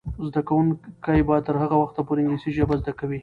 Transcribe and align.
زده 0.27 0.41
کوونکې 0.47 1.21
به 1.27 1.35
تر 1.47 1.55
هغه 1.63 1.75
وخته 1.79 2.01
پورې 2.07 2.19
انګلیسي 2.21 2.49
ژبه 2.57 2.75
زده 2.81 2.93
کوي. 2.99 3.19